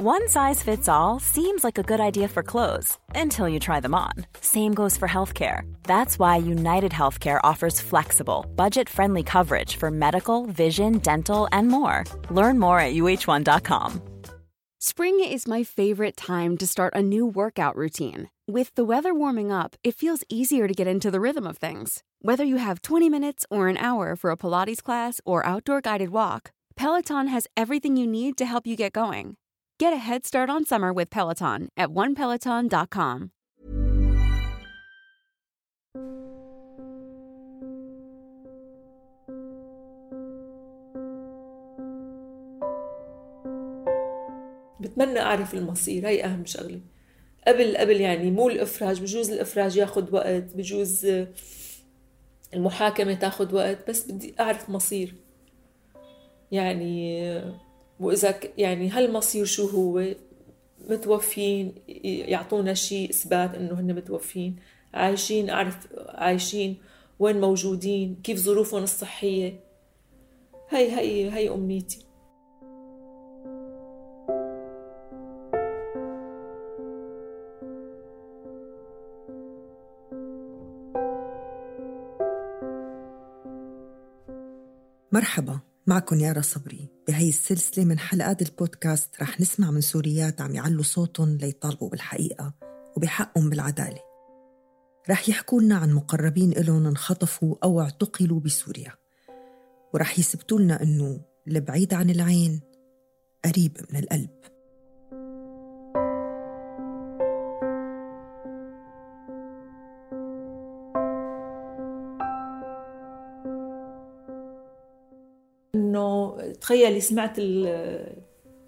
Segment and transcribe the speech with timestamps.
[0.00, 3.96] One size fits all seems like a good idea for clothes until you try them
[3.96, 4.12] on.
[4.40, 5.62] Same goes for healthcare.
[5.82, 12.04] That's why United Healthcare offers flexible, budget friendly coverage for medical, vision, dental, and more.
[12.30, 14.00] Learn more at uh1.com.
[14.78, 18.30] Spring is my favorite time to start a new workout routine.
[18.46, 22.04] With the weather warming up, it feels easier to get into the rhythm of things.
[22.22, 26.10] Whether you have 20 minutes or an hour for a Pilates class or outdoor guided
[26.10, 29.34] walk, Peloton has everything you need to help you get going.
[29.78, 33.30] Get a head start on summer with Peloton at onepeloton.com.
[44.80, 46.80] بتمنى أعرف المصير هي أهم شغلة
[47.48, 51.06] قبل قبل يعني مو الإفراج بجوز الإفراج ياخد وقت بجوز
[52.54, 55.14] المحاكمة تاخد وقت بس بدي أعرف مصير
[56.52, 57.22] يعني
[58.00, 60.14] وإذا يعني هالمصير شو هو؟
[60.88, 64.56] متوفين يعطونا شيء إثبات إنه هن متوفين.
[64.94, 66.76] عايشين أعرف عايشين
[67.18, 69.60] وين موجودين كيف ظروفهم الصحية.
[70.70, 72.04] هي هي هي أمنيتي.
[85.12, 85.67] مرحبا.
[85.88, 91.36] معكم يارا صبري بهي السلسلة من حلقات البودكاست رح نسمع من سوريات عم يعلوا صوتهم
[91.36, 92.54] ليطالبوا بالحقيقة
[92.96, 93.98] وبحقهم بالعدالة.
[95.10, 98.92] رح يحكوا لنا عن مقربين إلهم انخطفوا أو اعتقلوا بسوريا.
[99.94, 102.60] ورح يثبتوا لنا إنه البعيد عن العين
[103.44, 104.30] قريب من القلب.
[116.68, 117.38] تخيلي سمعت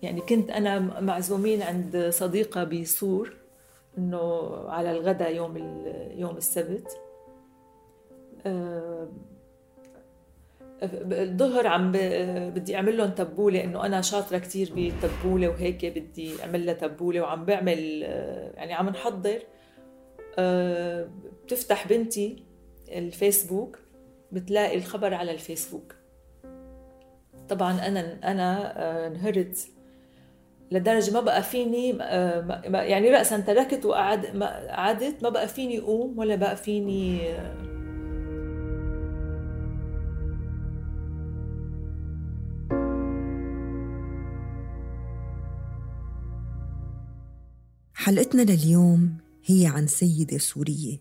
[0.02, 3.36] يعني كنت أنا معزومين عند صديقة بسور
[3.98, 5.56] إنه على الغداء يوم
[6.16, 7.00] يوم السبت.
[10.82, 11.92] الظهر عم
[12.50, 17.44] بدي أعمل لهم تبولة إنه أنا شاطرة كثير بالتبولة وهيك بدي أعمل لها تبولة وعم
[17.44, 18.02] بعمل
[18.56, 19.42] يعني عم نحضر.
[21.44, 22.44] بتفتح بنتي
[22.88, 23.78] الفيسبوك
[24.32, 25.99] بتلاقي الخبر على الفيسبوك.
[27.50, 29.68] طبعا أنا أنا آه، انهرت.
[30.72, 34.26] لدرجة ما بقى فيني آه، يعني راسا تركت وقعد
[34.70, 37.70] قعدت ما بقى فيني أقوم ولا بقى فيني آه.
[47.94, 50.98] حلقتنا لليوم هي عن سيدة سورية.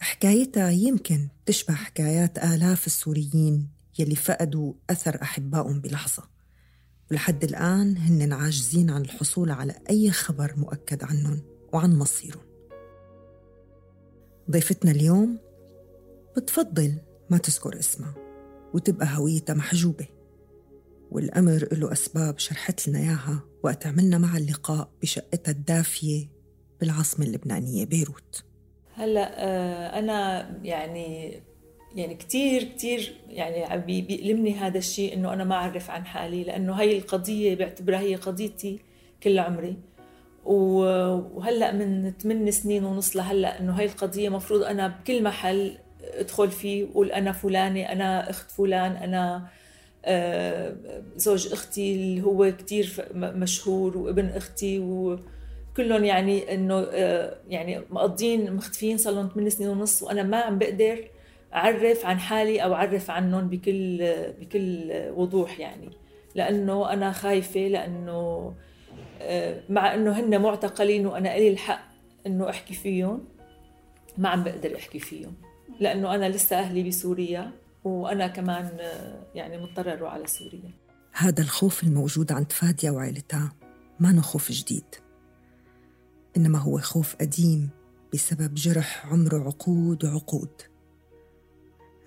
[0.00, 3.77] حكايتها يمكن تشبه حكايات آلاف السوريين.
[3.98, 6.22] يلي فقدوا أثر أحبائهم بلحظة.
[7.10, 11.42] ولحد الآن هن عاجزين عن الحصول على أي خبر مؤكد عنهم
[11.72, 12.48] وعن مصيرهم.
[14.50, 15.38] ضيفتنا اليوم
[16.36, 16.94] بتفضل
[17.30, 18.14] ما تذكر اسمها
[18.74, 20.06] وتبقى هويتها محجوبة.
[21.10, 26.30] والأمر له أسباب شرحت لنا إياها وقت عملنا مع اللقاء بشقتها الدافية
[26.80, 28.44] بالعاصمة اللبنانية بيروت.
[28.94, 31.40] هلأ آه، أنا يعني
[31.96, 36.98] يعني كتير كتير يعني بيألمني هذا الشيء إنه أنا ما أعرف عن حالي لأنه هاي
[36.98, 38.78] القضية بعتبرها هي قضيتي
[39.22, 39.76] كل عمري.
[40.44, 46.84] وهلأ من ثمان سنين ونص لهلأ إنه هاي القضية مفروض أنا بكل محل أدخل فيه
[46.84, 49.48] وقول أنا فلانة أنا أخت فلان أنا
[50.04, 50.76] آه،
[51.16, 58.98] زوج أختي اللي هو كتير مشهور وابن أختي وكلهم يعني إنه آه، يعني مقضين مختفيين
[58.98, 61.08] صار لهم 8 سنين ونص وأنا ما عم بقدر
[61.54, 65.90] أعرف عن حالي أو أعرف عنهم بكل بكل وضوح يعني.
[66.34, 68.54] لأنه أنا خايفة لأنه
[69.20, 71.88] آه، مع إنه هن معتقلين وأنا لي الحق
[72.26, 73.24] إنه أحكي فيهم
[74.18, 75.34] ما عم بقدر أحكي فيهم.
[75.80, 77.50] لأنه أنا لسه أهلي بسوريا
[77.84, 80.70] وأنا كمان آه، يعني مضطره على سوريا.
[81.12, 83.52] هذا الخوف الموجود عند فادية وعائلتها
[84.00, 84.84] ما خوف جديد.
[86.36, 87.70] إنما هو خوف قديم
[88.14, 90.62] بسبب جرح عمره عقود وعقود.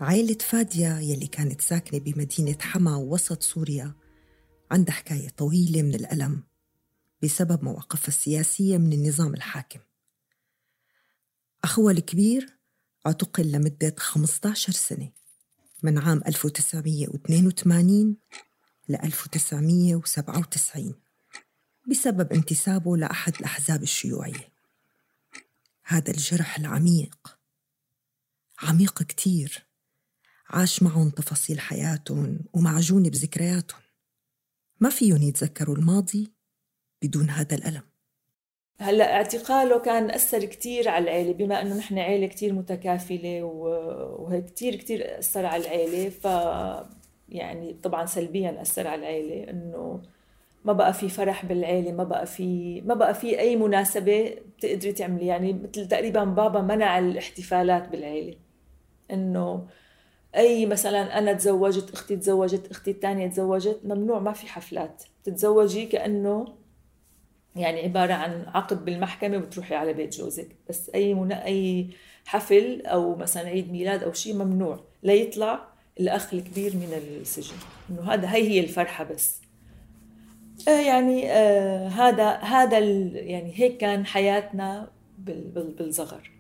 [0.02, 3.94] عائلة فادية يلي كانت ساكنة بمدينة حما وسط سوريا
[4.72, 6.44] عندها حكاية طويلة من الألم
[7.24, 9.80] بسبب مواقفها السياسية من النظام الحاكم.
[11.64, 12.58] أخوها الكبير
[13.08, 15.12] اعتقل لمدة 15 سنة
[15.84, 18.18] من عام 1982
[18.90, 20.96] ل 1997
[21.90, 24.52] بسبب انتسابه لأحد الأحزاب الشيوعية.
[25.84, 27.38] هذا الجرح العميق
[28.62, 29.71] عميق كتير.
[30.52, 33.82] عاش معهم تفاصيل حياتهم ومعجونة بذكرياتهم.
[34.80, 36.32] ما فيهم يتذكروا الماضي
[37.04, 37.82] بدون هذا الألم.
[38.80, 44.76] هلا اعتقاله كان أثر كثير على العيلة بما إنه نحن عيلة كثير متكافلة وهي كثير
[44.76, 46.26] كثير أثر على العيلة ف
[47.30, 50.02] يعني طبعا سلبيا أثر على العيلة إنه
[50.66, 55.28] ما بقى في فرح بالعيلة ما بقى في ما بقى في أي مناسبة بتقدري تعملي
[55.28, 58.36] يعني مثل تقريبا بابا منع الاحتفالات بالعيلة
[59.12, 59.68] إنه
[60.36, 65.04] أي مثلا أنا تزوجت أختي تزوجت أختي الثانية تزوجت ممنوع ما في حفلات.
[65.24, 66.46] تتزوجي كأنه
[67.56, 70.56] يعني عبارة عن عقد بالمحكمة وبتروحي على بيت جوزك.
[70.70, 71.90] بس أي منا أي
[72.26, 74.84] حفل أو مثلا عيد ميلاد أو شيء ممنوع.
[75.04, 75.68] ليطلع
[76.00, 77.56] الأخ الكبير من السجن.
[77.90, 79.42] إنه هذا هي هي الفرحة بس.
[80.68, 86.32] آه يعني آه هذا هذا يعني هيك كان حياتنا بالصغر.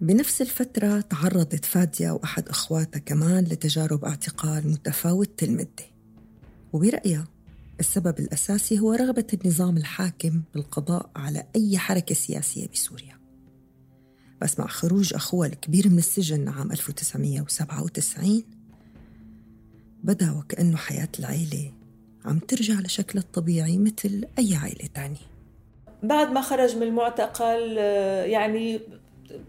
[0.00, 5.84] بنفس الفترة تعرضت فادية وأحد أخواتها كمان لتجارب اعتقال متفاوتة المدة
[6.72, 7.28] وبرأيها
[7.80, 13.18] السبب الأساسي هو رغبة النظام الحاكم بالقضاء على أي حركة سياسية بسوريا.
[14.42, 18.42] بس مع خروج أخوها الكبير من السجن عام 1997
[20.04, 21.72] بدأ وكأنه حياة العيلة
[22.24, 25.28] عم ترجع لشكلها الطبيعي مثل أي عائلة تانية.
[26.02, 28.80] بعد ما خرج من المعتقل آه، يعني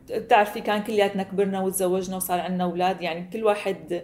[0.10, 4.04] بتعرفي كان كلياتنا كبرنا وتزوجنا وصار عندنا أولاد يعني كل واحد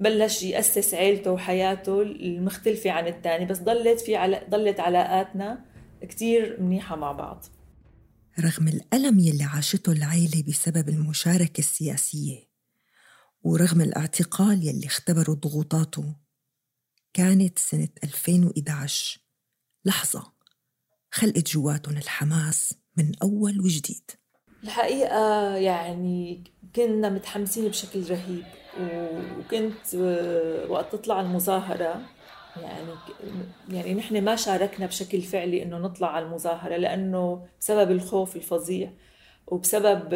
[0.00, 4.40] بلش يأسس عيلته وحياته المختلفة عن الثاني بس ضلت في عل...
[4.50, 5.64] ضلت علاقاتنا
[6.02, 7.44] كتير منيحة مع بعض.
[8.40, 12.52] رغم الألم يلي عاشته العيلة بسبب المشاركة السياسية
[13.42, 16.16] ورغم الاعتقال يلي اختبروا ضغوطاته
[17.12, 19.20] كانت سنة 2011
[19.84, 20.32] لحظة
[21.10, 24.10] خلقت جواتهم الحماس من أول وجديد.
[24.64, 26.44] الحقيقة يعني
[26.76, 28.44] كنا متحمسين بشكل رهيب
[29.38, 29.94] وكنت
[30.68, 32.00] وقت تطلع المظاهرة
[32.62, 32.86] يعني
[33.68, 38.90] يعني نحن ما شاركنا بشكل فعلي إنه نطلع على المظاهرة لأنه بسبب الخوف الفظيع
[39.46, 40.14] وبسبب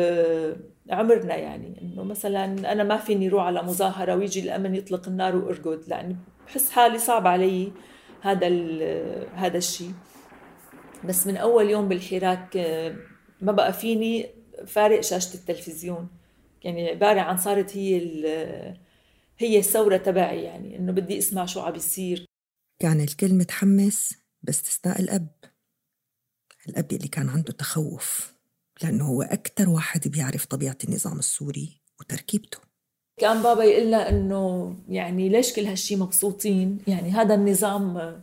[0.91, 5.81] عمرنا يعني إنه مثلا أنا ما فيني أروح على مظاهرة ويجي الأمن يطلق النار وأرقد
[5.89, 6.17] لأني
[6.47, 7.73] بحس حالي صعب علي
[8.21, 8.49] هذا
[9.35, 9.93] هذا الشيء
[11.05, 12.57] بس من أول يوم بالحراك
[13.41, 14.27] ما بقى فيني
[14.67, 16.09] فارق شاشة التلفزيون.
[16.65, 17.99] يعني عبارة عن صارت هي
[19.39, 22.27] هي الثورة تبعي يعني إنه بدي أسمع شو عم بيصير.
[22.83, 25.29] كان الكل متحمس باستثناء الأب.
[26.69, 28.35] الأب اللي كان عنده تخوف
[28.83, 32.59] لأنه هو أكثر واحد بيعرف طبيعة النظام السوري وتركيبته.
[33.21, 38.23] كان بابا يقول لنا إنه يعني ليش كل هالشي مبسوطين؟ يعني هذا النظام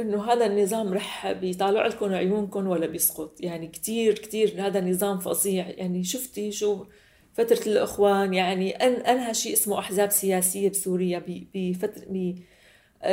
[0.00, 3.40] إنه هذا النظام رح بيطالع لكم عيونكم ولا بيسقط.
[3.40, 5.68] يعني كثير كثير هذا نظام فظيع.
[5.68, 6.86] يعني شفتي شو
[7.34, 11.22] فترة الإخوان؟ يعني أن أنهى شيء اسمه أحزاب سياسية بسوريا
[11.54, 12.34] بفترة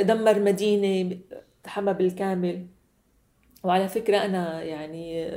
[0.01, 1.17] دمر مدينة
[1.63, 2.67] تحمى بالكامل.
[3.63, 5.31] وعلى فكرة أنا يعني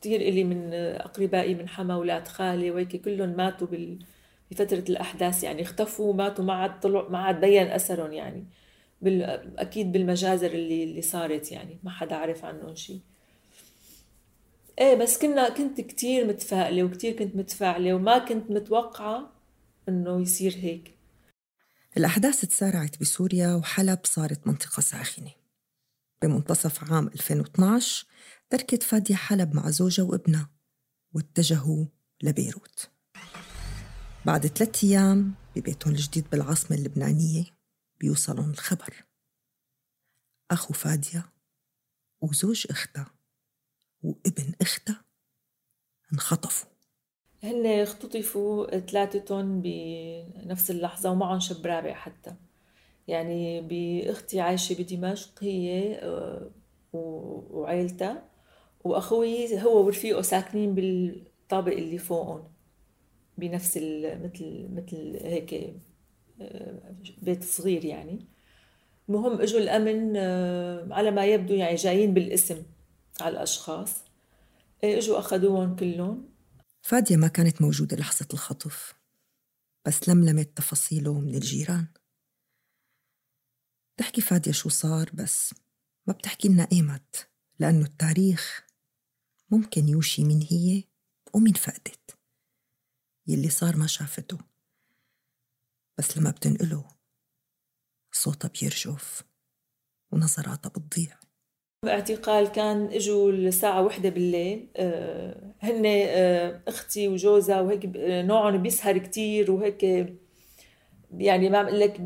[0.00, 3.68] كثير إلي من أقربائي من حما أولاد خالي وهيك كلهم ماتوا
[4.50, 5.44] بفترة الأحداث.
[5.44, 8.44] يعني اختفوا ماتوا ما عاد طلعوا ما عاد بين أثرهم يعني.
[9.02, 9.22] بال...
[9.58, 13.00] أكيد بالمجازر اللي اللي صارت يعني ما حدا عرف عنهم شيء
[14.80, 19.32] إيه بس كنا كنت كتير متفائلة وكتير كنت متفاعلة وما كنت متوقعة
[19.88, 20.98] إنه يصير هيك.
[21.96, 25.30] الأحداث تسارعت بسوريا وحلب صارت منطقة ساخنة.
[26.22, 28.06] بمنتصف عام 2012
[28.50, 30.50] تركت فادية حلب مع زوجها وابنها
[31.14, 31.84] واتجهوا
[32.22, 32.90] لبيروت.
[34.26, 37.44] بعد ثلاثة أيام ببيتهم الجديد بالعاصمة اللبنانية
[38.00, 39.04] بيوصلهم الخبر.
[40.50, 41.32] أخو فادية
[42.20, 43.06] وزوج أختها
[44.02, 45.04] وابن أختها
[46.12, 46.70] انخطفوا.
[47.42, 52.36] هن اختطفوا ثلاثتهم بنفس اللحظة ومعهم شاب رابع حتى.
[53.08, 56.50] يعني بأختي عايشة بدمشق هي آه،
[56.92, 58.30] وعيلتها.
[58.84, 62.52] وأخوي هو ورفيقه ساكنين بالطابق اللي فوقهم
[63.38, 65.74] بنفس مثل مثل هيك
[67.22, 68.26] بيت صغير يعني.
[69.08, 72.62] المهم إجوا الأمن آه، على ما يبدو يعني جايين بالاسم
[73.20, 74.04] على الأشخاص.
[74.84, 76.28] إيه، إجوا أخذوهم كلهم.
[76.82, 78.94] فادية ما كانت موجودة لحظة الخطف
[79.86, 81.86] بس لملمت تفاصيله من الجيران.
[83.96, 85.54] بتحكي فادية شو صار بس
[86.06, 88.66] ما بتحكي لنا ايمت لأنه التاريخ
[89.50, 90.84] ممكن يوشي من هي
[91.34, 92.18] ومن فقدت.
[93.26, 94.49] يلي صار ما شافته.
[96.00, 96.84] بس لما بتنقله
[98.12, 99.22] صوتها بيرجف
[100.12, 101.16] ونظراتها بتضيع.
[101.86, 109.50] اعتقال كان إجوا الساعة وحدة بالليل آه، هن آه، أختي وجوزها وهيك نوعهم بيسهر كتير
[109.50, 109.82] وهيك
[111.18, 112.00] يعني ما بقول لك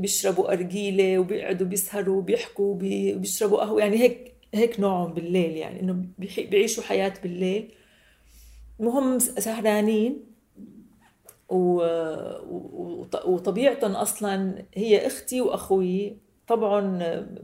[0.00, 6.82] بيشربوا أرجيلة وبيقعدوا بيسهروا وبيحكوا وبيشربوا قهوة يعني هيك هيك نوعهم بالليل يعني إنه بيعيشوا
[6.82, 7.74] حياة بالليل.
[8.80, 10.35] المهم سهرانين.
[13.24, 17.02] وطبيعتهم أصلا هي أختي وأخوي طبعهم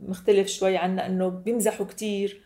[0.09, 2.41] مختلف شوي عنا إنه بيمزحوا كتير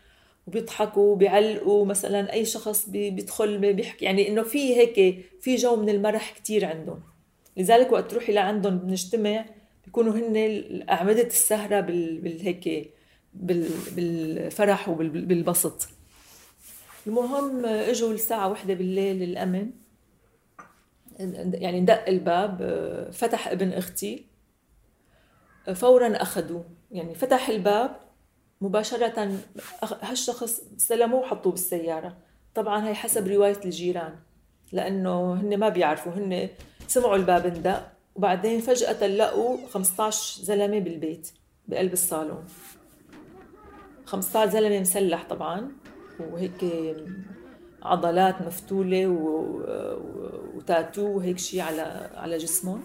[0.47, 1.85] وبيضحكوا وبيعلقوا.
[1.85, 6.99] مثلا أي شخص بيدخل بيحكي يعني إنه في هيك في جو من المرح كتير عندهم.
[7.57, 9.45] لذلك وقت تروحي لعندهم بنجتمع
[9.85, 12.93] بيكونوا هن اعمده السهرة بالهيك
[13.33, 15.89] بالفرح وبالبسط
[17.07, 19.69] المهم إجوا الساعة واحدة بالليل الأمن
[21.53, 22.57] يعني دق الباب
[23.13, 24.25] فتح ابن أختي
[25.73, 26.65] فورا أخذوه.
[26.91, 27.95] يعني فتح الباب
[28.61, 29.31] مباشرة
[30.01, 32.17] هالشخص استلموه وحطوه بالسيارة.
[32.55, 34.15] طبعا هي حسب رواية الجيران
[34.71, 36.11] لأنه هن ما بيعرفوا.
[36.11, 36.49] هن
[36.87, 41.31] سمعوا الباب اندق وبعدين فجأة لقوا 15 زلمة بالبيت
[41.67, 42.45] بقلب الصالون.
[44.05, 45.71] 15 زلمة مسلح طبعا
[46.19, 46.63] وهيك
[47.83, 49.07] عضلات مفتولة
[50.55, 52.81] وتاتو وهيك شيء على على جسمهم.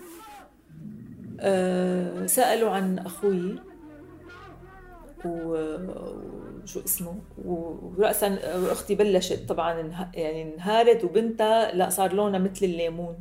[1.41, 3.59] أه سألوا عن أخوي
[5.25, 8.39] وشو اسمه ورأسا
[8.73, 9.73] أختي بلشت طبعا
[10.15, 13.17] يعني انهارت وبنتها لا صار لونها مثل الليمون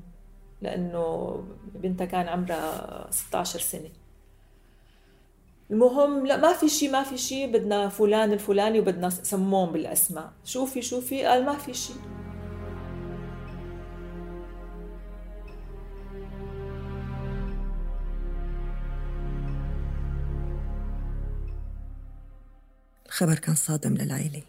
[0.62, 1.36] لأنه
[1.76, 3.90] بنتها كان عمرها 16 سنة.
[5.72, 10.34] المهم لا ما في شيء ما في شيء بدنا فلان الفلاني وبدنا سموهم بالأسماء.
[10.46, 11.96] شوفي شوفي قال ما في شيء
[23.06, 24.44] الخبر كان صادم للعيلة.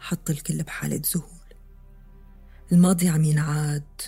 [0.00, 1.54] حط الكل بحالة ذهول.
[2.72, 4.00] الماضي عم ينعاد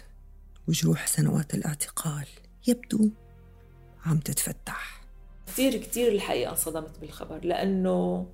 [0.69, 2.27] وجروح سنوات الاعتقال
[2.67, 3.11] يبدو
[4.07, 4.98] عم تتفتح.
[5.49, 8.27] كثير كثير الحقيقة انصدمت بالخبر لأنه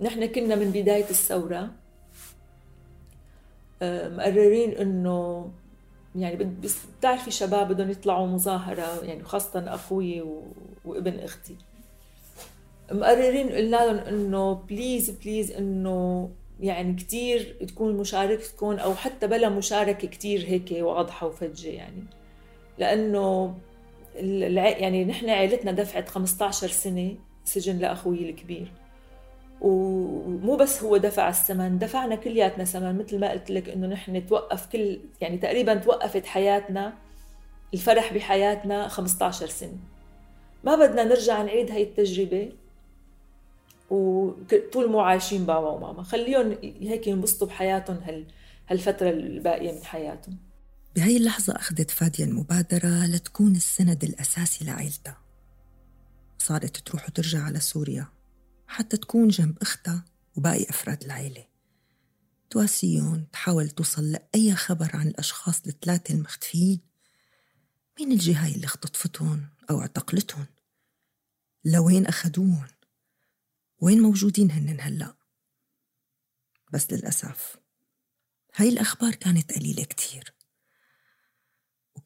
[0.00, 1.70] نحن كنا من بداية الثورة
[3.82, 5.50] آه، مقررين إنه
[6.16, 6.36] يعني
[6.98, 10.24] بتعرفي شباب بدهم يطلعوا مظاهرة يعني خاصة أخوي
[10.84, 11.56] وابن أختي.
[12.92, 16.30] مقررين قلنا لهم إنه please please إنه
[16.60, 22.04] يعني كتير تكون مشاركتكم أو حتى بلا مشاركة كتير هيك واضحة وفجة يعني.
[22.78, 23.54] لأنه
[24.14, 28.72] يعني نحن عائلتنا دفعت 15 سنة سجن لأخوي الكبير.
[29.60, 32.98] ومو بس هو دفع الثمن دفعنا كلياتنا ثمن.
[32.98, 36.92] مثل ما قلت لك إنه نحن توقف كل يعني تقريبا توقفت حياتنا
[37.74, 39.78] الفرح بحياتنا 15 سنة.
[40.64, 42.52] ما بدنا نرجع نعيد هاي التجربة.
[43.90, 46.02] وطول مو عايشين بابا وماما.
[46.02, 48.24] خليهم هيك ينبسطوا بحياتهم هال
[48.68, 50.49] هالفترة الباقية من حياتهم.
[50.96, 55.20] بهاي اللحظة أخذت فادية المبادرة لتكون السند الأساسي لعائلتها
[56.38, 58.06] صارت تروح وترجع على سوريا
[58.66, 60.04] حتى تكون جنب أختها
[60.36, 61.50] وباقي أفراد العائلة
[62.50, 66.80] تواسيهم تحاول توصل لأي خبر عن الأشخاص الثلاثة المختفيين.
[68.00, 70.46] مين الجهة اللي اختطفتهم أو اعتقلتهم؟
[71.64, 72.66] لوين أخدوهم
[73.80, 75.14] وين موجودين هن هلأ؟
[76.72, 77.56] بس للأسف
[78.56, 80.34] هاي الأخبار كانت قليلة كتير.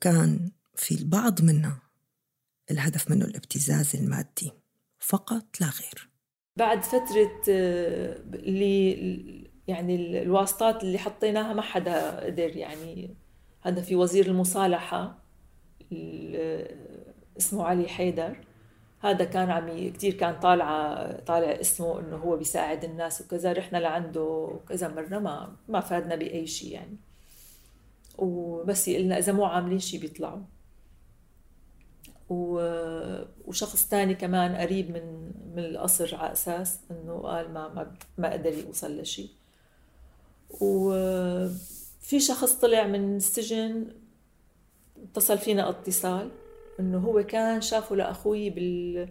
[0.04, 1.78] وكان في البعض منها
[2.70, 4.52] الهدف منه الابتزاز المادي
[4.99, 6.08] فقط لا غير.
[6.56, 13.16] بعد فترة آه، اللي يعني الواسطات اللي حطيناها ما حدا قدر يعني
[13.62, 15.25] هذا في وزير المصالحة
[17.38, 18.37] اسمه علي حيدر.
[19.00, 24.61] هذا كان عم كثير كان طالعة طالع اسمه إنه هو بيساعد الناس وكذا رحنا لعنده
[24.68, 26.96] كذا مرة ما ما فادنا بأي شيء يعني.
[28.18, 30.42] وبس قلنا إذا مو عاملين شيء بيطلعوا.
[33.44, 38.52] وشخص ثاني كمان قريب من من القصر على أساس إنه قال ما ما, ما قدر
[38.52, 39.28] يوصل لشيء
[40.61, 43.87] وفي شخص طلع من السجن
[45.02, 46.30] اتصل فينا اتصال
[46.80, 49.09] إنه هو كان شافه لأخوي بال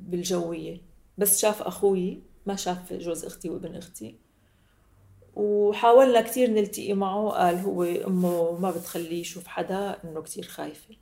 [0.00, 0.80] بالجوية.
[1.18, 4.16] بس شاف أخوي ما شاف جوز أختي وابن أختي.
[5.38, 7.28] وحاولنا كثير نلتقي معه.
[7.28, 10.94] قال هو أمه ما بتخليه يشوف حدا إنه كثير خايفة.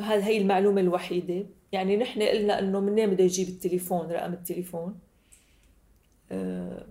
[0.00, 1.46] هذه هي المعلومة الوحيدة.
[1.72, 4.98] يعني نحن قلنا إنه منين بده يجيب التليفون رقم التليفون؟
[6.30, 6.86] آه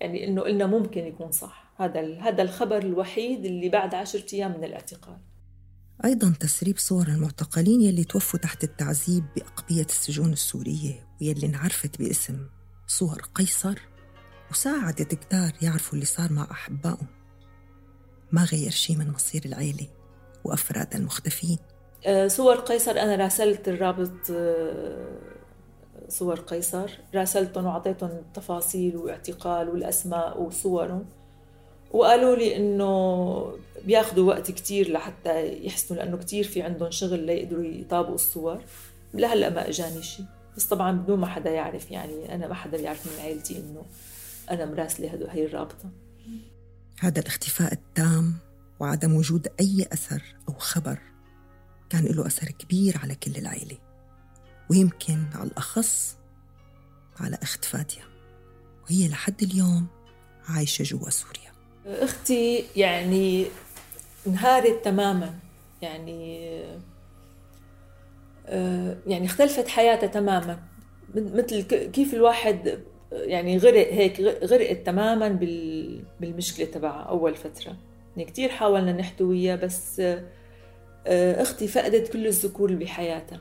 [0.00, 1.72] يعني إنه قلنا ممكن يكون صح.
[1.76, 5.18] هذا هذا الخبر الوحيد اللي بعد عشرة أيام من الاعتقال.
[6.04, 12.46] أيضا تسريب صور المعتقلين يلي توفوا تحت التعذيب بأقبية السجون السورية ويلي انعرفت باسم
[12.86, 13.87] صور قيصر
[14.50, 17.06] وساعدت كتار يعرفوا اللي صار مع أحبائهم.
[18.32, 19.86] ما غير شي من مصير العيلة
[20.44, 21.58] وأفراد المختفين.
[22.26, 24.32] صور قيصر أنا راسلت الرابط
[26.08, 26.90] صور قيصر.
[27.14, 31.04] راسلتهم وأعطيتهم التفاصيل واعتقال والأسماء وصورهم.
[31.90, 33.52] وقالوا لي إنه
[33.84, 38.60] بياخذوا وقت كتير لحتى يحسنوا لأنه كتير في عندهم شغل ليقدروا يطابقوا الصور.
[39.14, 40.26] لهلأ ما إجاني شيء
[40.56, 43.82] بس طبعا بدون ما حدا يعرف يعني أنا ما حدا بيعرف من عائلتي إنه
[44.50, 45.90] أنا مراسلة هي الرابطة.
[47.00, 48.34] هذا الاختفاء التام
[48.80, 50.98] وعدم وجود أي أثر أو خبر
[51.90, 53.78] كان له أثر كبير على كل العائلة
[54.70, 56.16] ويمكن على الأخص
[57.20, 58.02] على اخت فاديه
[58.84, 59.86] وهي لحد اليوم
[60.48, 61.52] عايشة جوا سوريا.
[61.86, 63.46] أختي يعني
[64.26, 65.34] انهارت تماما.
[65.82, 66.62] يعني
[68.46, 70.62] آه، يعني اختلفت حياتها تماما.
[71.14, 72.78] مثل كيف الواحد
[73.12, 75.28] يعني غرق هيك غرقت تماما
[76.20, 77.76] بالمشكلة تبعها أول فترة.
[78.16, 80.00] يعني كثير حاولنا نحتويها بس
[81.06, 83.40] آه، أختي فقدت كل الذكور اللي بحياتها.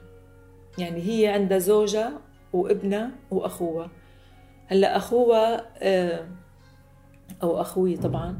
[0.78, 2.22] يعني هي عندها زوجها
[2.54, 3.90] وابنها واخوها
[4.68, 6.28] هلأ أخوها آه،
[7.44, 8.40] أو أخوي طبعا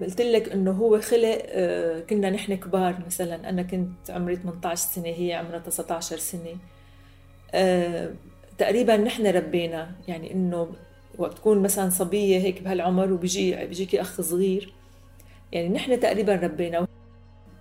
[0.00, 3.48] قلت لك إنه هو خلق آه، كنا نحن كبار مثلا.
[3.48, 6.56] أنا كنت عمري 18 سنة هي عمرها 19 سنة.
[7.54, 8.10] آه،
[8.58, 10.68] تقريبا نحن ربينا يعني إنه
[11.18, 14.72] وقت تكون مثلا صبية هيك بهالعمر وبيجي بيجيكي أخ صغير
[15.52, 16.86] يعني نحن تقريبا ربينا.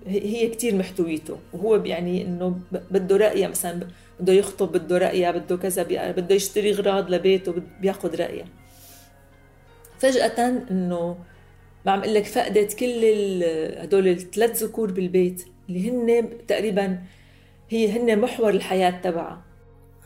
[0.08, 2.60] هي كتير محتويته وهو يعني إنه
[2.92, 3.88] بده رأيها مثلا
[4.20, 8.46] بده يخطب بده رأيها بده كذا بده يشتري اغراض لبيته بياخذ رأيها
[10.00, 11.18] فجأة إنه
[11.86, 13.06] ما عم أقول لك فقدت كل
[13.78, 17.00] هدول الثلاث ذكور بالبيت اللي هن تقريبا
[17.70, 19.47] هي هن محور الحياة تبعها.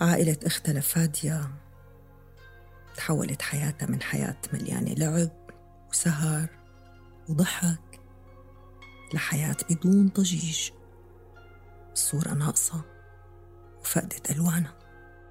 [0.01, 1.41] عائلة أختها لفاديا
[2.95, 5.29] تحولت حياتها من حياة مليانة لعب
[5.89, 6.49] وسهر
[7.29, 7.99] وضحك
[9.13, 10.69] لحياة بدون ضجيج.
[11.93, 12.81] الصورة ناقصة
[13.81, 14.73] وفقدت ألوانها.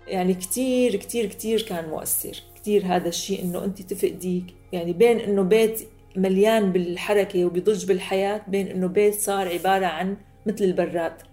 [0.06, 2.42] يعني كتير كتير كتير كان مؤثر.
[2.54, 4.54] كتير هذا الشيء إنه أنت تفقديك.
[4.72, 10.16] يعني بين إنه بيت مليان بالحركة وبيضج بالحياة بين إنه بيت صار عبارة عن
[10.46, 11.29] مثل البراد.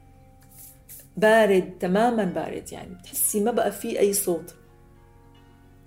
[1.17, 4.55] بارد تماما بارد يعني بتحسي ما بقى في أي صوت.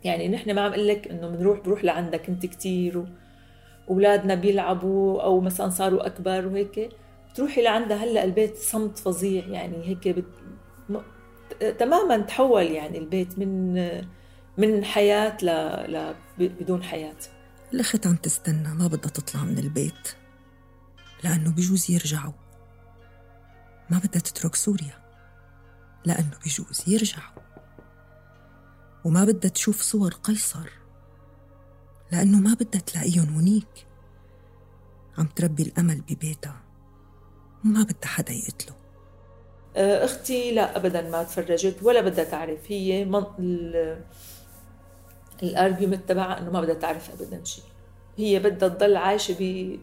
[0.04, 3.04] يعني نحن ما عم أقول لك إنه بنروح بروح لعندك أنت كثير
[3.88, 6.90] وأولادنا بيلعبوا أو مثلا صاروا أكبر وهيك.
[7.30, 10.24] بتروحي لعندها هلأ البيت صمت فظيع يعني هيك بت...
[10.88, 10.98] م...
[11.78, 13.74] تماما تحول يعني البيت من
[14.58, 15.46] من حياة ل...
[15.92, 16.14] ل...
[16.38, 17.16] بدون حياة.
[17.72, 20.08] الأخت عم تستنى ما بدها تطلع من البيت
[21.24, 22.32] لأنه بجوز يرجعوا.
[23.90, 24.99] ما بدها تترك سوريا.
[26.04, 27.40] لأنه بجوز يرجعوا
[29.04, 30.70] وما بدها تشوف صور قيصر
[32.12, 33.86] لأنه ما بدها تلاقيهم هنيك
[35.18, 36.60] عم تربي الأمل ببيتها
[37.64, 38.74] وما بدها حدا يقتله.
[39.76, 42.58] أه، أختي لا ابدا ما تفرجت ولا بدها تعرف.
[42.68, 43.24] هي من...
[45.42, 47.64] الارجيومنت تبعها إنه ما بدها تعرف ابدا شيء.
[48.16, 49.78] هي بدها تضل عايشة ب...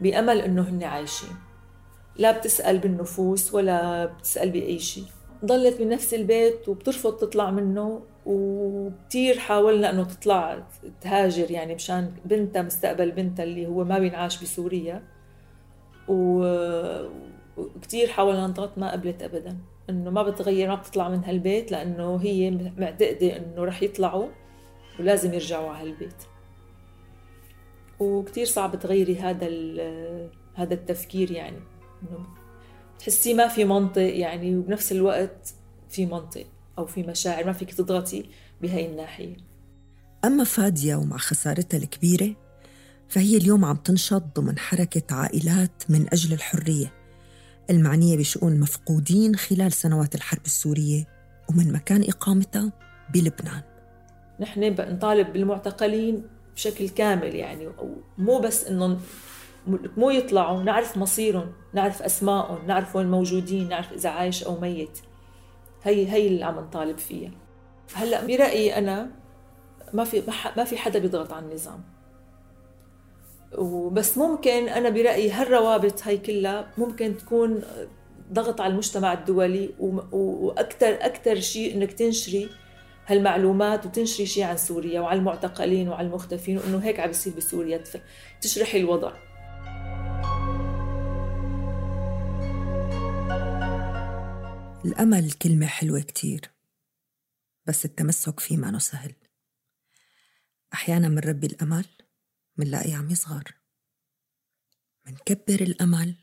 [0.00, 1.36] بأمل إنه هن عايشين.
[2.16, 5.06] لا بتسأل بالنفوس ولا بتسأل بأي شيء.
[5.46, 10.66] ضلت بنفس البيت وبترفض تطلع منه وكثير حاولنا إنه تطلع
[11.00, 15.02] تهاجر يعني مشان بنتها مستقبل بنتها اللي هو ما بينعاش بسوريا.
[16.08, 17.08] وكثير
[18.08, 19.58] حاولنا نضغط ما قبلت ابدا.
[19.90, 24.28] إنه ما بتغير ما بتطلع من هالبيت لأنه هي معتقدة إنه رح يطلعوا
[25.00, 26.22] ولازم يرجعوا على هالبيت.
[28.00, 29.48] وكتير صعب تغيري هذا
[30.54, 31.60] هذا التفكير يعني.
[32.02, 32.26] إنه
[32.98, 35.54] تحسيه ما في منطق يعني وبنفس الوقت
[35.88, 36.46] في منطق
[36.78, 38.24] أو في مشاعر ما فيك تضغطي
[38.62, 39.36] بهي الناحية.
[40.24, 42.34] أما فادية ومع خسارتها الكبيرة
[43.08, 46.92] فهي اليوم عم تنشط ضمن حركة عائلات من أجل الحرية
[47.70, 51.04] المعنية بشؤون المفقودين خلال سنوات الحرب السورية
[51.50, 52.72] ومن مكان إقامتها
[53.14, 53.62] بلبنان.
[54.40, 56.22] نحن نطالب بالمعتقلين
[56.54, 57.68] بشكل كامل يعني
[58.18, 59.00] مو بس انه
[59.96, 64.98] مو يطلعوا نعرف مصيرهم نعرف أسمائهم نعرف وين موجودين نعرف إذا عايش أو ميت.
[65.82, 67.30] هي هي اللي عم نطالب فيها.
[67.94, 69.10] هلأ برأيي أنا
[69.92, 70.22] ما في
[70.56, 71.84] ما في حدا بيضغط على النظام.
[73.58, 77.62] وبس ممكن أنا برأيي هالروابط هي كلها ممكن تكون
[78.32, 79.70] ضغط على المجتمع الدولي
[80.12, 82.48] وأكثر أكثر شيء إنك تنشري
[83.06, 87.80] هالمعلومات وتنشري شيء عن سوريا وعن المعتقلين وعن المختفين وإنه هيك عم بيصير بسوريا.
[88.40, 89.12] تشرحي الوضع.
[94.86, 96.50] الأمل كلمة حلوة كتير
[97.66, 99.14] بس التمسك فيه ما سهل.
[100.74, 101.86] أحيانا منربي الأمل
[102.56, 103.54] منلاقيه عم يصغر.
[105.06, 106.14] منكبر الأمل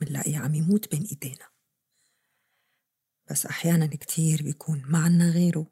[0.00, 1.48] منلاقيه عم يموت بين إيدينا.
[3.30, 5.66] بس أحيانا كتير بيكون ما عنا غيره.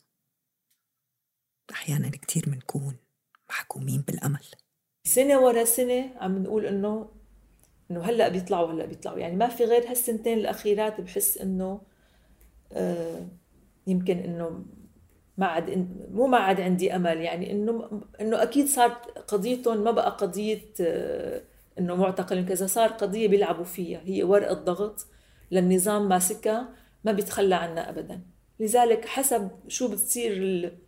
[1.70, 2.96] أحيانا كتير منكون
[3.48, 4.44] محكومين بالأمل.
[5.06, 7.14] سنة ورا سنة عم نقول إنه
[7.90, 9.18] إنه هلأ بيطلعوا هلأ بيطلعوا.
[9.18, 11.91] يعني ما في غير هالسنتين الأخيرات بحس إنه
[13.86, 14.64] يمكن إنه
[15.38, 20.10] ما عاد مو ما عاد عندي أمل يعني إنه إنه أكيد صارت قضيتهم ما بقى
[20.10, 21.42] قضية آه،
[21.78, 25.06] إنه معتقل كذا صار قضية بيلعبوا فيها هي ورقة ضغط
[25.50, 28.22] للنظام ماسكها ما بيتخلى عنها ابدا.
[28.60, 30.78] لذلك حسب شو بتصير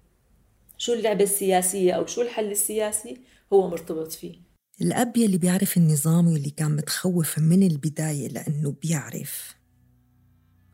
[0.79, 3.21] شو اللعبة السياسية أو شو الحل السياسي
[3.53, 4.35] هو مرتبط فيه.
[4.81, 9.55] الأب يلي بيعرف النظام واللي كان متخوف من البداية لأنه بيعرف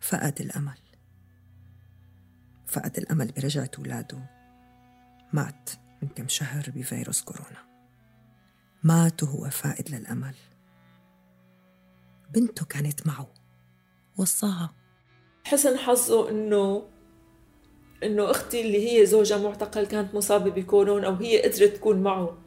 [0.00, 0.79] فقد الأمل.
[2.70, 4.18] فقد الأمل برجعة أولاده.
[5.32, 5.70] مات
[6.02, 7.58] من كم شهر بفيروس كورونا.
[8.82, 10.34] مات وهو فائد للأمل.
[12.30, 13.32] بنته كانت معه.
[14.16, 14.74] وصاها.
[15.44, 16.82] حسن حظه إنه
[18.02, 22.38] إنه أختي اللي هي زوجها معتقل كانت مصابة بكورونا وهي قدرت تكون معه.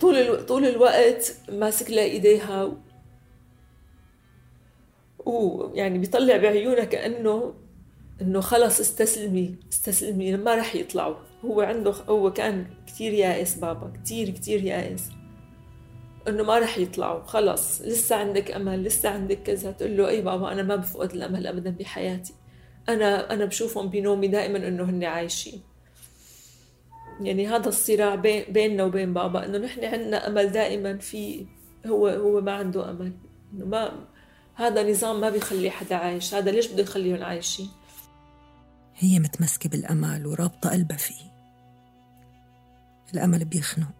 [0.00, 0.40] طول ألو...
[0.40, 2.72] طول الوقت ماسك لها إيديها
[5.30, 7.54] ويعني بيطلع بعيونها كأنه
[8.22, 11.16] إنه خلص استسلمي استسلمي ما رح يطلعوا.
[11.44, 15.10] هو عنده هو كان كثير يائس بابا كثير كثير يائس.
[16.28, 17.82] إنه ما رح يطلعوا خلص.
[17.82, 19.70] لسه عندك أمل لسه عندك كذا.
[19.70, 22.34] تقول له أي بابا أنا ما بفقد الأمل ابدا بحياتي.
[22.88, 25.60] أنا أنا بشوفهم بنومي دائما إنه هن عايشين.
[27.20, 31.46] يعني هذا الصراع بين بيننا وبين بابا إنه نحن عندنا أمل دائما في
[31.86, 33.12] هو هو ما عنده أمل.
[33.54, 34.09] إنه ما
[34.60, 37.70] هذا نظام ما بيخلي حدا عايش هذا ليش بده يخليهم عايشين؟
[38.96, 41.30] هي متمسكة بالأمل ورابطة قلبها فيه.
[43.14, 43.94] الأمل بيخنق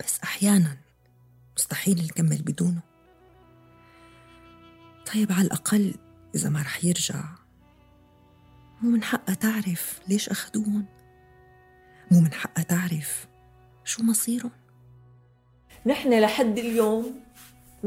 [0.00, 0.76] بس أحيانا
[1.56, 2.80] مستحيل نكمل بدونه.
[5.14, 5.94] طيب على الأقل
[6.34, 7.24] إذا ما رح يرجع
[8.82, 10.84] مو من حقها تعرف ليش أخدوهم
[12.10, 13.26] مو من حقها تعرف
[13.84, 14.50] شو مصيرهم؟
[15.86, 17.25] نحن لحد اليوم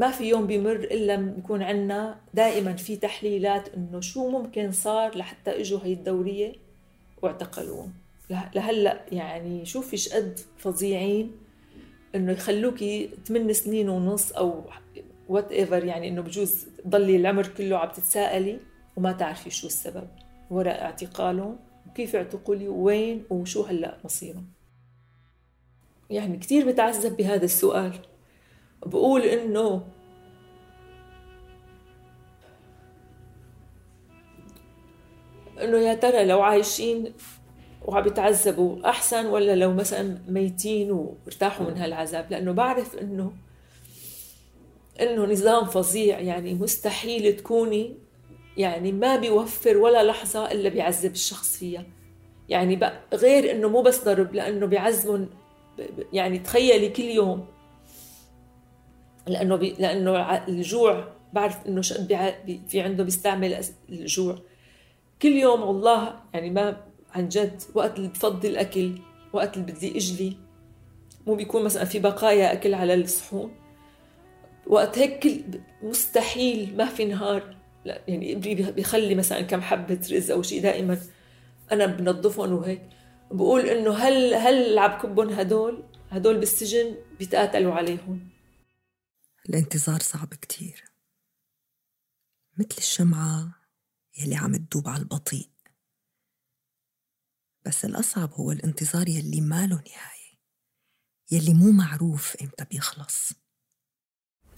[0.00, 5.60] ما في يوم بيمر إلا بيكون عندنا دائما في تحليلات إنه شو ممكن صار لحتى
[5.60, 6.52] إجوا هي الدورية
[7.22, 7.92] واعتقلوهم.
[8.30, 11.32] لهلأ يعني شوفي قد فظيعين
[12.14, 14.64] إنه يخلوكي ثمان سنين ونص أو
[15.28, 18.58] whatever يعني إنه بجوز تضلي العمر كله عم تتساءلي
[18.96, 20.08] وما تعرفي شو السبب.
[20.50, 21.56] وراء اعتقالهم
[21.90, 24.46] وكيف اعتقلي وين وشو هلأ مصيرهم
[26.10, 28.09] يعني كثير بتعذب بهذا السؤال.
[28.86, 29.82] بقول إنه
[35.62, 37.12] إنه يا ترى لو عايشين
[37.84, 43.32] وعم بيتعذبوا أحسن ولا لو مثلا ميتين وارتاحوا من هالعذاب؟ لأنه بعرف إنه
[45.00, 47.96] إنه نظام فظيع يعني مستحيل تكوني
[48.56, 51.86] يعني ما بيوفر ولا لحظة إلا بيعذب الشخص فيها.
[52.48, 55.28] يعني بقى غير إنه مو بس ضرب لأنه بيعذبهم
[56.12, 57.46] يعني تخيلي كل يوم
[59.26, 61.82] لأنه بي لأنه الجوع بعرف إنه
[62.68, 64.38] في عنده بيستعمل الجوع.
[65.22, 66.76] كل يوم والله يعني ما
[67.14, 68.92] عن جد وقت اللي بفضي الأكل
[69.32, 70.36] وقت اللي بدي أجلي
[71.26, 73.50] مو بيكون مثلا في بقايا أكل على الصحون.
[74.66, 75.44] وقت هيك
[75.82, 77.56] مستحيل ما في نهار.
[77.84, 80.98] لا يعني ابني بيخلي مثلا كم حبة رز أو شيء دائما
[81.72, 82.82] أنا بنظفهم وهيك.
[83.30, 88.20] بقول إنه هل هل عم كبهم هدول؟ هدول بالسجن بيتقاتلوا عليهم.
[89.50, 90.84] الانتظار صعب كتير.
[92.58, 93.54] مثل الشمعة
[94.18, 95.48] يلي عم تدوب على البطيء.
[97.66, 100.38] بس الأصعب هو الانتظار يلي ما له نهاية
[101.30, 103.32] يلي مو معروف إمتى بيخلص.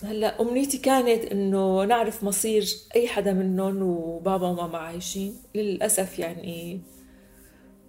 [0.02, 2.64] هلأ أمنيتي كانت إنه نعرف مصير
[2.96, 5.42] أي حدا منهم وبابا وماما عايشين.
[5.54, 6.80] للأسف يعني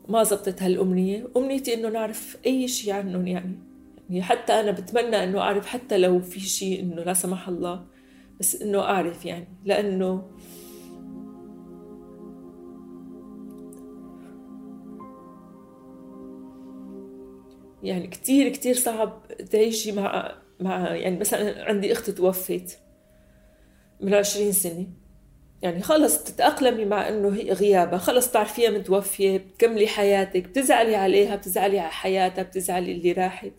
[0.09, 1.27] ما زبطت هالأمنية.
[1.37, 3.72] أمنيتي إنه نعرف أي شيء عنهم يعني يعني.
[4.19, 7.85] حتى أنا بتمنى إنه أعرف حتى لو في شيء إنه لا سمح الله
[8.39, 10.31] بس إنه أعرف يعني لأنه
[17.83, 22.79] يعني كتير كتير صعب تعيشي مع مع يعني مثلا عندي أخت توفت
[24.01, 24.87] من عشرين سنة
[25.61, 31.79] يعني خلص تتأقلمي مع إنه هي غيابها خلص تعرفيها متوفية بتكملي حياتك بتزعلي عليها بتزعلي
[31.79, 33.51] على حياتها بتزعلي اللي راحت.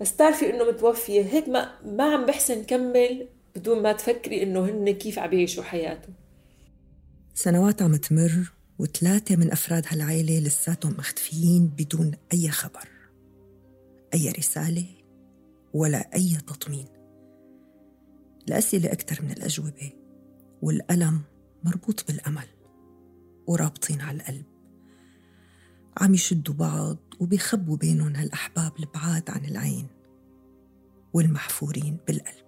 [0.00, 1.22] بس تعرفي إنه متوفية.
[1.22, 6.14] هيك ما ما عم بحسن كمل بدون ما تفكري إنه هن كيف عم يعيشوا حياتهم.
[7.34, 12.88] سنوات عم تمر وثلاثة من أفراد هالعيلة لساتهم مختفيين بدون أي خبر
[14.14, 14.86] أي رسالة
[15.74, 16.86] ولا أي تطمين.
[18.48, 19.92] الأسئلة أكثر من الأجوبة
[20.62, 21.20] والألم
[21.64, 22.46] مربوط بالأمل
[23.46, 24.55] ورابطين على القلب.
[25.98, 29.86] عم يشدوا بعض وبيخبوا بينهم هالأحباب البعاد عن العين
[31.12, 32.46] والمحفورين بالقلب.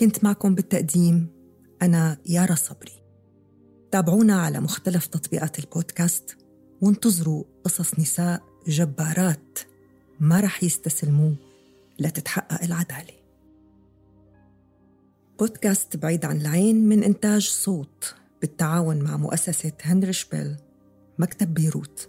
[0.00, 1.28] كنت معكم بالتقديم
[1.82, 3.02] أنا يارا صبري.
[3.90, 6.36] تابعونا على مختلف تطبيقات البودكاست
[6.80, 9.58] وانتظروا قصص نساء جبارات
[10.20, 11.32] ما رح يستسلموا
[11.98, 13.14] لتتحقق العدالة.
[15.38, 20.56] بودكاست بعيد عن العين من إنتاج صوت بالتعاون مع مؤسسة هنري شبيل
[21.18, 22.08] مكتب بيروت.